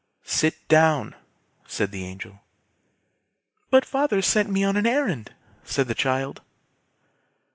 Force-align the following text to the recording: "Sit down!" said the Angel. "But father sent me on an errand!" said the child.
"Sit 0.25 0.67
down!" 0.67 1.13
said 1.67 1.91
the 1.91 2.03
Angel. 2.03 2.41
"But 3.69 3.85
father 3.85 4.23
sent 4.23 4.49
me 4.49 4.63
on 4.63 4.75
an 4.75 4.87
errand!" 4.87 5.35
said 5.63 5.87
the 5.87 5.93
child. 5.93 6.41